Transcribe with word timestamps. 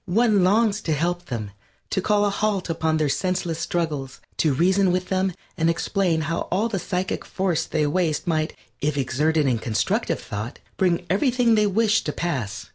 One 0.09 0.43
longs 0.43 0.81
to 0.81 0.93
help 0.93 1.25
them; 1.25 1.51
to 1.91 2.01
call 2.01 2.25
a 2.25 2.31
halt 2.31 2.71
upon 2.71 2.97
their 2.97 3.07
senseless 3.07 3.59
struggles; 3.59 4.19
to 4.37 4.51
reason 4.51 4.91
with 4.91 5.09
them 5.09 5.31
and 5.55 5.69
explain 5.69 6.21
how 6.21 6.47
all 6.51 6.69
the 6.69 6.79
psychic 6.79 7.23
force 7.23 7.65
they 7.65 7.85
waste 7.85 8.25
might, 8.25 8.55
if 8.79 8.97
exerted 8.97 9.45
in 9.45 9.59
constructive 9.59 10.19
thought, 10.19 10.57
bring 10.75 11.05
everything 11.07 11.53
they 11.53 11.67
wish 11.67 12.03
to 12.05 12.11
pass. 12.11 12.65